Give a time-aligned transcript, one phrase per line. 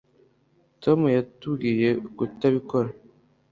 [0.83, 2.89] tom yatubwiye kutabikora